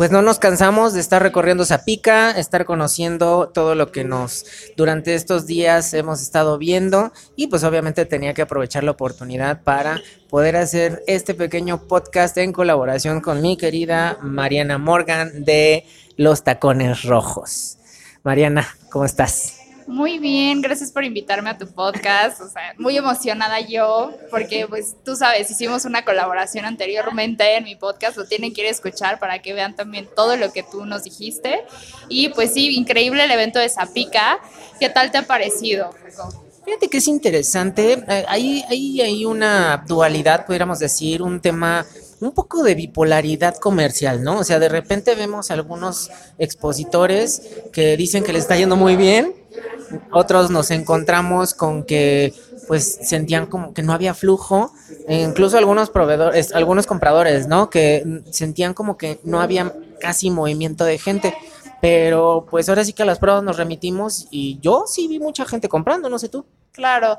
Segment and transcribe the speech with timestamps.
[0.00, 5.14] pues no nos cansamos de estar recorriendo Zapica, estar conociendo todo lo que nos durante
[5.14, 10.00] estos días hemos estado viendo y pues obviamente tenía que aprovechar la oportunidad para
[10.30, 15.84] poder hacer este pequeño podcast en colaboración con mi querida Mariana Morgan de
[16.16, 17.76] Los Tacones Rojos.
[18.22, 19.59] Mariana, ¿cómo estás?
[19.90, 22.40] Muy bien, gracias por invitarme a tu podcast.
[22.40, 27.74] O sea, muy emocionada yo, porque pues tú sabes, hicimos una colaboración anteriormente en mi
[27.74, 30.86] podcast, lo tienen que ir a escuchar para que vean también todo lo que tú
[30.86, 31.64] nos dijiste.
[32.08, 34.38] Y pues sí, increíble el evento de Zapica.
[34.78, 35.90] ¿Qué tal te ha parecido?
[36.64, 41.84] Fíjate que es interesante, eh, ahí hay, hay una dualidad, pudiéramos decir, un tema
[42.20, 44.38] un poco de bipolaridad comercial, ¿no?
[44.38, 49.39] O sea, de repente vemos algunos expositores que dicen que les está yendo muy bien
[50.12, 52.34] otros nos encontramos con que
[52.68, 54.72] pues sentían como que no había flujo,
[55.08, 57.68] e incluso algunos proveedores, algunos compradores, ¿no?
[57.70, 61.34] Que sentían como que no había casi movimiento de gente.
[61.80, 65.46] Pero pues ahora sí que a las pruebas nos remitimos y yo sí vi mucha
[65.46, 66.44] gente comprando, no sé tú.
[66.72, 67.18] Claro,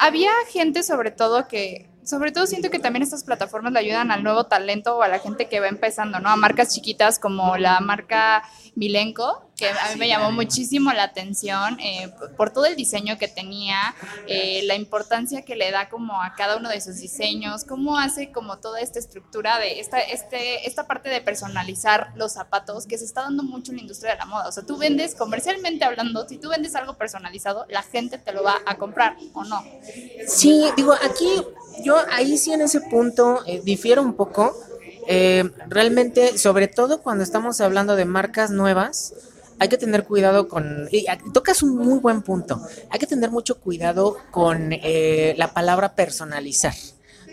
[0.00, 4.24] había gente sobre todo que sobre todo siento que también estas plataformas le ayudan al
[4.24, 6.30] nuevo talento o a la gente que va empezando, ¿no?
[6.30, 8.42] A marcas chiquitas como la marca
[8.74, 13.26] Milenco, que a mí me llamó muchísimo la atención eh, por todo el diseño que
[13.26, 13.94] tenía,
[14.28, 18.30] eh, la importancia que le da como a cada uno de sus diseños, cómo hace
[18.30, 23.04] como toda esta estructura de esta, este, esta parte de personalizar los zapatos que se
[23.04, 24.48] está dando mucho en la industria de la moda.
[24.48, 28.44] O sea, tú vendes comercialmente hablando, si tú vendes algo personalizado, la gente te lo
[28.44, 29.64] va a comprar o no.
[30.28, 31.28] Sí, digo, aquí
[31.82, 34.56] yo ahí sí en ese punto eh, difiero un poco.
[35.68, 39.14] realmente, sobre todo cuando estamos hablando de marcas nuevas,
[39.58, 43.60] hay que tener cuidado con, y tocas un muy buen punto, hay que tener mucho
[43.60, 46.74] cuidado con eh, la palabra personalizar.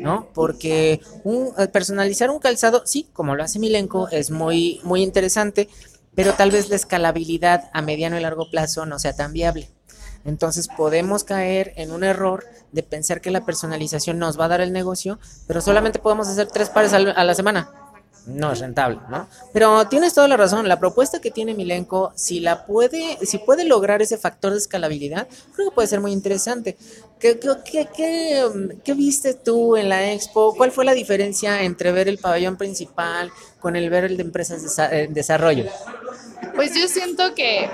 [0.00, 0.28] ¿no?
[0.32, 5.68] Porque un, eh, personalizar un calzado, sí, como lo hace Milenco, es muy, muy interesante,
[6.14, 9.68] pero tal vez la escalabilidad a mediano y largo plazo no sea tan viable.
[10.24, 14.60] Entonces podemos caer en un error de pensar que la personalización nos va a dar
[14.62, 17.70] el negocio, pero solamente podemos hacer tres pares a la semana
[18.26, 19.28] no es rentable, ¿no?
[19.52, 23.64] Pero tienes toda la razón, la propuesta que tiene Milenko, si la puede, si puede
[23.64, 26.76] lograr ese factor de escalabilidad, creo que puede ser muy interesante.
[27.18, 27.38] ¿Qué,
[28.94, 30.54] viste tú en la expo?
[30.56, 34.78] ¿Cuál fue la diferencia entre ver el pabellón principal con el ver el de empresas
[34.90, 35.66] en desarrollo?
[36.54, 37.70] Pues yo siento que,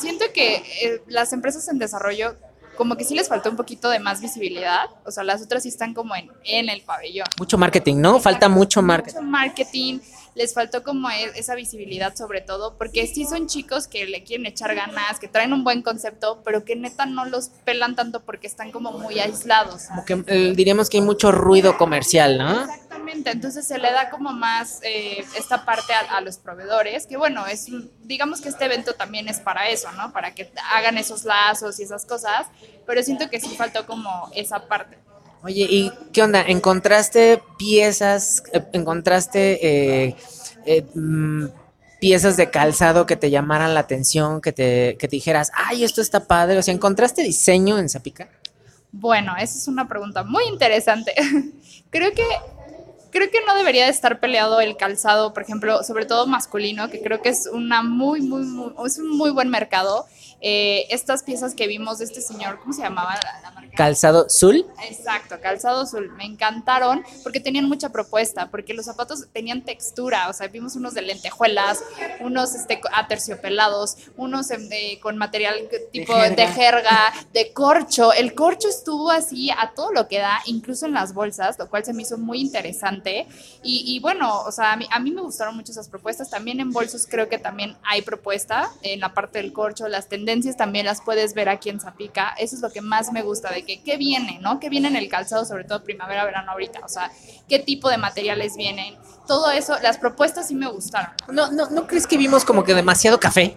[0.00, 2.34] siento que eh, las empresas en desarrollo
[2.78, 4.86] como que sí les faltó un poquito de más visibilidad.
[5.04, 7.26] O sea, las otras sí están como en, en el pabellón.
[7.36, 8.20] Mucho marketing, ¿no?
[8.20, 9.16] Falta mucho marketing.
[9.16, 9.98] Mucho marketing.
[10.36, 14.46] Les faltó como e, esa visibilidad sobre todo, porque sí son chicos que le quieren
[14.46, 18.46] echar ganas, que traen un buen concepto, pero que neta no los pelan tanto porque
[18.46, 19.86] están como muy aislados.
[19.88, 22.64] Como que eh, diríamos que hay mucho ruido comercial, ¿no?
[22.88, 27.46] Exactamente, entonces se le da como más eh, esta parte a, los proveedores, que bueno,
[27.46, 27.66] es
[28.04, 30.10] digamos que este evento también es para eso, ¿no?
[30.10, 32.46] Para que hagan esos lazos y esas cosas,
[32.86, 34.96] pero siento que sí faltó como esa parte.
[35.42, 36.40] Oye, ¿y qué onda?
[36.40, 40.08] ¿Encontraste piezas, eh, encontraste
[40.64, 41.44] eh, mm,
[42.00, 46.00] piezas de calzado que te llamaran la atención, que te, que te dijeras, ay, esto
[46.00, 46.56] está padre?
[46.56, 48.30] O sea, ¿encontraste diseño en Zapica?
[48.92, 51.12] Bueno, esa es una pregunta muy interesante.
[51.90, 52.24] Creo que
[53.10, 57.00] creo que no debería de estar peleado el calzado, por ejemplo, sobre todo masculino, que
[57.00, 60.06] creo que es una muy, muy, muy es un muy buen mercado.
[60.40, 63.72] Eh, estas piezas que vimos de este señor, ¿cómo se llamaba la, marca?
[63.76, 64.66] Calzado Azul.
[64.88, 66.12] Exacto, Calzado Azul.
[66.16, 70.94] Me encantaron porque tenían mucha propuesta, porque los zapatos tenían textura, o sea, vimos unos
[70.94, 71.82] de lentejuelas,
[72.20, 74.68] unos este, aterciopelados, unos em,
[75.02, 77.12] con material tipo de jerga.
[77.32, 78.12] de corcho.
[78.12, 81.84] El corcho estuvo así a todo lo que da, incluso en las bolsas, lo cual
[81.84, 83.26] se me hizo muy interesante.
[83.62, 86.30] Y, bueno, o sea, a mí, a mí me gustaron mucho esas propuestas.
[86.30, 90.27] También en bolsos creo que también hay propuesta en la parte del corcho, las tendencias
[90.56, 92.34] también las puedes ver aquí en Zapica.
[92.38, 94.60] Eso es lo que más me gusta de que qué viene, ¿no?
[94.60, 96.80] ¿Qué viene en el calzado, sobre todo primavera, verano ahorita?
[96.84, 97.10] O sea,
[97.48, 98.96] qué tipo de materiales vienen.
[99.26, 101.10] Todo eso, las propuestas sí me gustaron.
[101.28, 103.56] ¿No, no, ¿no crees que vimos como que demasiado café?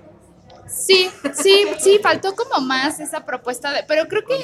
[0.68, 4.42] Sí, sí, sí, faltó como más esa propuesta de, pero creo que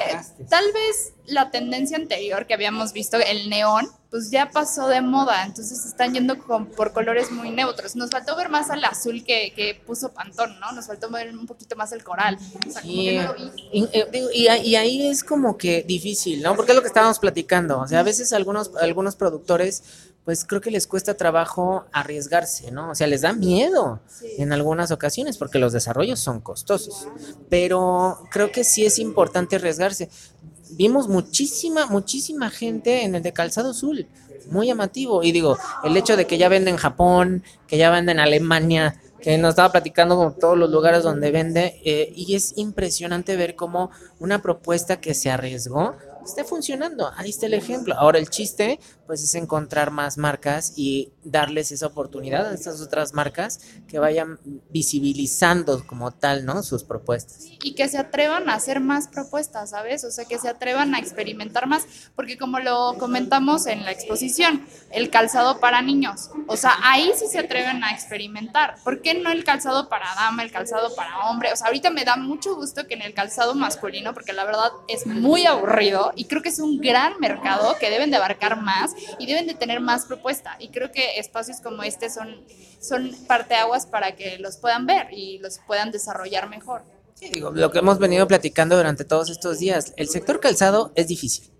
[0.49, 5.45] tal vez la tendencia anterior que habíamos visto, el neón, pues ya pasó de moda,
[5.45, 7.95] entonces están yendo con, por colores muy neutros.
[7.95, 10.71] Nos faltó ver más al azul que, que puso Pantón, ¿no?
[10.71, 12.37] Nos faltó ver un poquito más el coral.
[12.83, 13.19] y,
[14.33, 16.55] y, ahí es como que difícil, ¿no?
[16.55, 17.79] Porque es lo que estábamos platicando.
[17.79, 19.83] O sea, a veces algunos, algunos productores
[20.27, 22.91] pues creo que les cuesta trabajo arriesgarse, ¿no?
[22.91, 24.01] O sea, les da miedo
[24.37, 27.07] en algunas ocasiones porque los desarrollos son costosos,
[27.49, 30.09] pero creo que sí es importante arriesgarse.
[30.71, 34.07] Vimos muchísima, muchísima gente en el de Calzado Azul.
[34.49, 35.23] muy llamativo.
[35.23, 38.95] Y digo, el hecho de que ya vende en Japón, que ya vende en Alemania,
[39.21, 43.55] que nos estaba platicando con todos los lugares donde vende, eh, y es impresionante ver
[43.55, 45.95] cómo una propuesta que se arriesgó
[46.27, 47.11] esté funcionando.
[47.15, 47.95] Ahí está el ejemplo.
[47.97, 53.13] Ahora el chiste, pues, es encontrar más marcas y darles esa oportunidad a estas otras
[53.13, 54.39] marcas que vayan
[54.69, 56.63] visibilizando como tal, ¿no?
[56.63, 57.45] Sus propuestas.
[57.63, 60.03] Y que se atrevan a hacer más propuestas, ¿sabes?
[60.03, 61.85] O sea, que se atrevan a experimentar más,
[62.15, 67.27] porque como lo comentamos en la exposición, el calzado para niños, o sea, ahí sí
[67.27, 68.75] se atreven a experimentar.
[68.83, 71.51] ¿Por qué no el calzado para dama, el calzado para hombre?
[71.51, 74.71] O sea, ahorita me da mucho gusto que en el calzado masculino, porque la verdad
[74.87, 78.93] es muy aburrido y creo que es un gran mercado que deben de abarcar más
[79.19, 80.57] y deben de tener más propuesta.
[80.59, 82.43] Y creo que espacios como este son,
[82.79, 86.83] son parteaguas para que los puedan ver y los puedan desarrollar mejor.
[87.13, 91.07] Sí, digo, lo que hemos venido platicando durante todos estos días, el sector calzado es
[91.07, 91.51] difícil,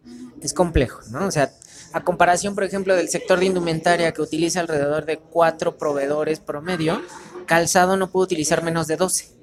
[0.42, 1.26] es complejo, ¿no?
[1.26, 1.52] O sea,
[1.94, 7.02] a comparación, por ejemplo, del sector de indumentaria que utiliza alrededor de cuatro proveedores promedio,
[7.48, 9.37] calzado no puede utilizar menos de 12.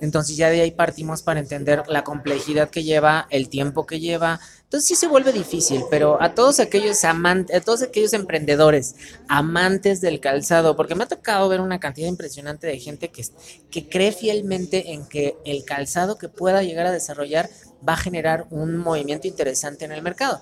[0.00, 4.40] Entonces ya de ahí partimos para entender la complejidad que lleva, el tiempo que lleva.
[4.64, 8.96] Entonces sí se vuelve difícil, pero a todos aquellos amantes, a todos aquellos emprendedores,
[9.28, 13.24] amantes del calzado, porque me ha tocado ver una cantidad impresionante de gente que,
[13.70, 17.48] que cree fielmente en que el calzado que pueda llegar a desarrollar
[17.86, 20.40] va a generar un movimiento interesante en el mercado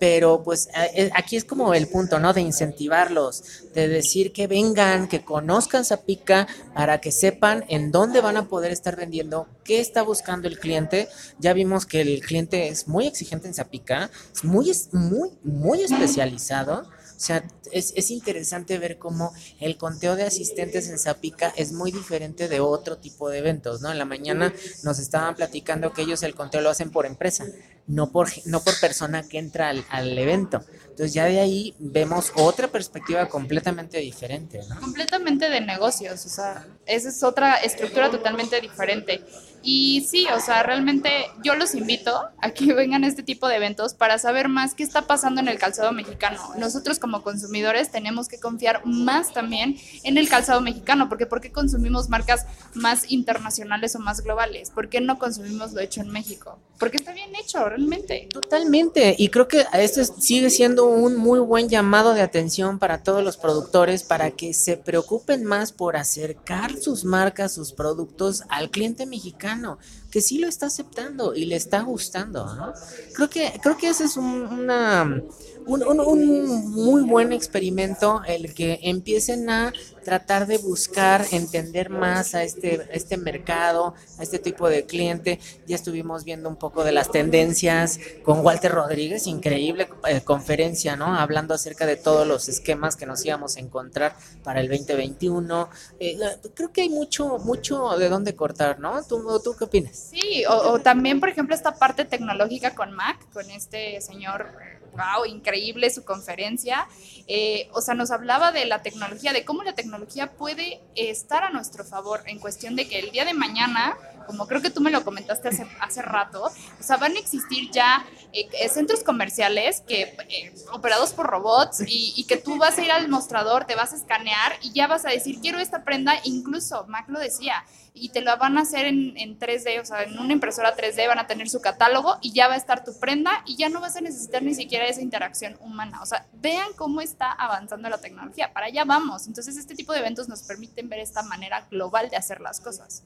[0.00, 2.32] pero pues eh, aquí es como el punto, ¿no?
[2.32, 3.44] De incentivarlos,
[3.74, 8.72] de decir que vengan, que conozcan Zapica para que sepan en dónde van a poder
[8.72, 11.08] estar vendiendo, qué está buscando el cliente.
[11.38, 16.88] Ya vimos que el cliente es muy exigente en Zapica, es muy, muy, muy especializado.
[17.20, 21.92] O sea, es, es, interesante ver cómo el conteo de asistentes en Zapica es muy
[21.92, 23.92] diferente de otro tipo de eventos, ¿no?
[23.92, 27.44] En la mañana nos estaban platicando que ellos el conteo lo hacen por empresa
[27.90, 30.64] no por, no por persona que entra al, al, evento.
[30.82, 34.60] Entonces ya de ahí vemos otra perspectiva completamente diferente.
[34.68, 34.80] ¿no?
[34.80, 39.24] Completamente de negocios, o sea, esa es otra estructura totalmente diferente.
[39.62, 41.10] Y sí, o sea, realmente
[41.42, 44.82] yo los invito a que vengan a este tipo de eventos para saber más qué
[44.82, 46.38] está pasando en el calzado mexicano.
[46.58, 51.52] Nosotros como consumidores tenemos que confiar más también en el calzado mexicano, porque ¿por qué
[51.52, 54.70] consumimos marcas más internacionales o más globales?
[54.70, 56.58] ¿Por qué no consumimos lo hecho en México?
[56.78, 58.28] Porque está bien hecho, realmente.
[58.32, 59.14] Totalmente.
[59.18, 63.36] Y creo que esto sigue siendo un muy buen llamado de atención para todos los
[63.36, 69.49] productores para que se preocupen más por acercar sus marcas, sus productos al cliente mexicano,
[69.56, 69.78] mexicano
[70.10, 72.54] que sí lo está aceptando y le está gustando.
[72.54, 72.72] ¿no?
[73.14, 75.22] Creo que creo que ese es una
[75.66, 79.72] un, un, muy buen experimento el que empiecen a
[80.04, 85.38] tratar de buscar entender más a este, este mercado, a este tipo de cliente.
[85.66, 91.14] Ya estuvimos viendo un poco de las tendencias con Walter Rodríguez, increíble eh, conferencia, ¿no?
[91.14, 95.68] Hablando acerca de todos los esquemas que nos íbamos a encontrar para el 2021.
[96.00, 96.18] Eh,
[96.54, 99.02] creo que hay mucho, mucho de dónde cortar, ¿no?
[99.04, 99.99] ¿Tú, tú qué opinas?
[100.08, 104.48] Sí, o, o también, por ejemplo, esta parte tecnológica con Mac, con este señor
[104.92, 106.86] wow, increíble su conferencia.
[107.26, 111.50] Eh, o sea, nos hablaba de la tecnología, de cómo la tecnología puede estar a
[111.50, 113.96] nuestro favor en cuestión de que el día de mañana,
[114.26, 117.70] como creo que tú me lo comentaste hace, hace rato, o sea, van a existir
[117.70, 122.82] ya eh, centros comerciales que eh, operados por robots y, y, que tú vas a
[122.82, 126.14] ir al mostrador, te vas a escanear y ya vas a decir, quiero esta prenda,
[126.24, 130.02] incluso Mac lo decía, y te la van a hacer en, en 3D, o sea,
[130.04, 132.98] en una impresora 3D van a tener su catálogo y ya va a estar tu
[132.98, 136.00] prenda y ya no vas a necesitar ni siquiera esa interacción humana.
[136.02, 139.26] O sea, vean cómo está avanzando la tecnología, para allá vamos.
[139.26, 143.04] Entonces, este tipo de eventos nos permiten ver esta manera global de hacer las cosas.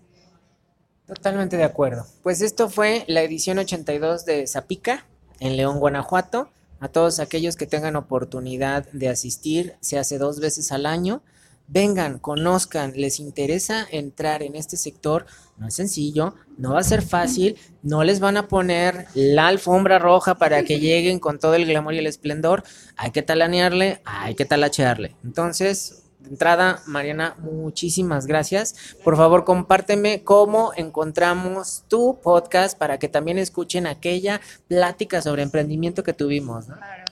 [1.07, 2.07] Totalmente de acuerdo.
[2.23, 5.07] Pues esto fue la edición 82 de Zapica
[5.41, 6.49] en León, Guanajuato.
[6.81, 11.23] A todos aquellos que tengan oportunidad de asistir, se hace dos veces al año
[11.67, 17.03] vengan, conozcan, les interesa entrar en este sector, no es sencillo, no va a ser
[17.03, 21.67] fácil, no les van a poner la alfombra roja para que lleguen con todo el
[21.67, 22.65] glamour y el esplendor,
[22.97, 25.17] hay que talanearle, hay que talachearle.
[25.25, 28.97] Entonces, de entrada, Mariana, muchísimas gracias.
[29.05, 36.03] Por favor, compárteme cómo encontramos tu podcast para que también escuchen aquella plática sobre emprendimiento
[36.03, 36.67] que tuvimos.
[36.67, 36.77] ¿no?
[36.77, 37.05] Claro.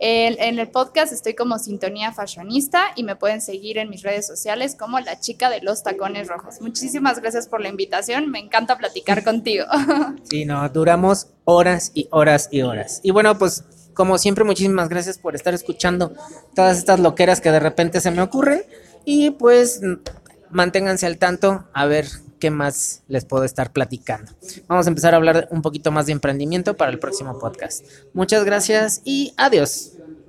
[0.00, 4.76] En, el podcast estoy como Sintonía Fashionista y me pueden seguir en mis redes sociales
[4.76, 6.60] como la chica de los tacones rojos.
[6.60, 9.66] Muchísimas gracias por la invitación, me encanta platicar contigo.
[10.30, 13.00] Sí, no, duramos horas y horas y horas.
[13.02, 13.64] Y bueno, pues
[13.98, 16.12] como siempre, muchísimas gracias por estar escuchando
[16.54, 18.62] todas estas loqueras que de repente se me ocurren
[19.04, 19.80] y pues
[20.50, 22.06] manténganse al tanto a ver
[22.38, 24.30] qué más les puedo estar platicando.
[24.68, 27.84] Vamos a empezar a hablar un poquito más de emprendimiento para el próximo podcast.
[28.12, 29.94] Muchas gracias y adiós.